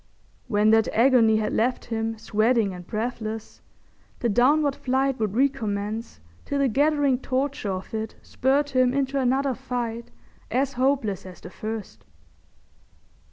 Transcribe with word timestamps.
When 0.47 0.71
that 0.71 0.87
agony 0.93 1.37
had 1.37 1.53
left 1.53 1.85
him 1.85 2.17
sweating 2.17 2.73
and 2.73 2.87
breathless, 2.87 3.61
the 4.17 4.29
downward 4.29 4.75
flight 4.75 5.19
would 5.19 5.35
recommence 5.35 6.19
till 6.43 6.57
the 6.57 6.67
gathering 6.69 7.19
torture 7.19 7.69
of 7.69 7.93
it 7.93 8.15
spurred 8.23 8.71
him 8.71 8.95
into 8.95 9.19
another 9.19 9.53
fight 9.53 10.09
as 10.49 10.73
hopeless 10.73 11.23
as 11.27 11.39
the 11.39 11.51
first. 11.51 12.03